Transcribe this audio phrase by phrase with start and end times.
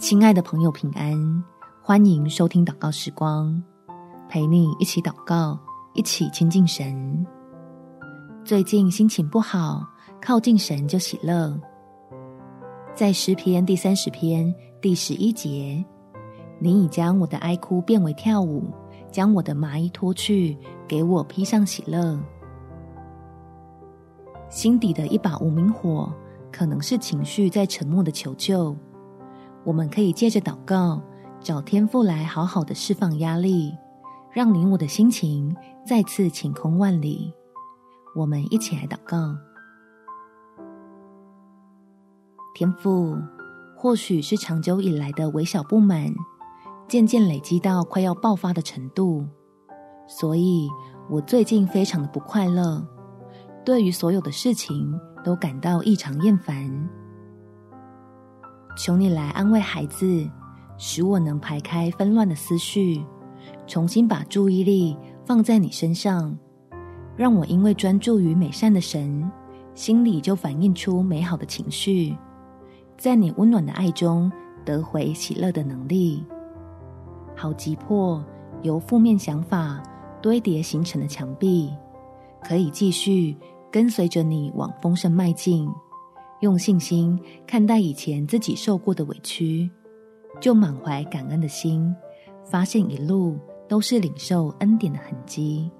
[0.00, 1.44] 亲爱的朋友，平安！
[1.82, 3.62] 欢迎收听祷告时光，
[4.30, 5.58] 陪你一起祷告，
[5.92, 7.26] 一起亲近神。
[8.42, 9.86] 最近心情不好，
[10.18, 11.54] 靠近神就喜乐。
[12.94, 15.84] 在诗篇第三十篇第十一节，
[16.58, 18.72] 你已将我的哀哭变为跳舞，
[19.12, 20.56] 将我的麻衣脱去，
[20.88, 22.18] 给我披上喜乐。
[24.48, 26.10] 心底的一把无名火，
[26.50, 28.74] 可能是情绪在沉默的求救。
[29.64, 31.02] 我们可以借着祷告，
[31.40, 33.76] 找天父来好好的释放压力，
[34.32, 35.54] 让你我的心情
[35.86, 37.32] 再次晴空万里。
[38.16, 39.36] 我们一起来祷告。
[42.54, 43.16] 天父，
[43.76, 46.12] 或许是长久以来的微小不满，
[46.88, 49.24] 渐渐累积到快要爆发的程度，
[50.06, 50.68] 所以
[51.08, 52.86] 我最近非常的不快乐，
[53.64, 56.79] 对于所有的事情都感到异常厌烦。
[58.82, 60.26] 求你来安慰孩子，
[60.78, 63.04] 使我能排开纷乱的思绪，
[63.66, 66.34] 重新把注意力放在你身上，
[67.14, 69.30] 让我因为专注于美善的神，
[69.74, 72.16] 心里就反映出美好的情绪，
[72.96, 74.32] 在你温暖的爱中
[74.64, 76.24] 得回喜乐的能力，
[77.36, 78.24] 好击破
[78.62, 79.78] 由负面想法
[80.22, 81.70] 堆叠形成的墙壁，
[82.42, 83.36] 可以继续
[83.70, 85.70] 跟随着你往丰盛迈进。
[86.40, 89.70] 用信心看待以前自己受过的委屈，
[90.40, 91.94] 就满怀感恩的心，
[92.44, 93.38] 发现一路
[93.68, 95.70] 都是领受恩典的痕迹。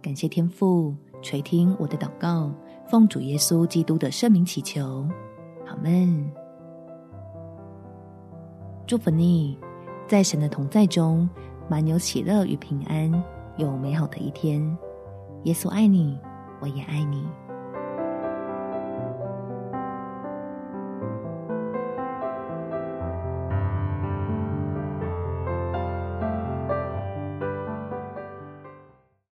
[0.00, 2.50] 感谢天父垂听我的祷告，
[2.86, 5.06] 奉主耶稣基督的圣名祈求，
[5.66, 6.30] 阿门。
[8.86, 9.58] 祝福你，
[10.06, 11.28] 在神的同在中，
[11.68, 13.12] 满有喜乐与平安，
[13.58, 14.60] 有美好的一天。
[15.44, 16.18] 耶稣爱你，
[16.60, 17.26] 我也爱你。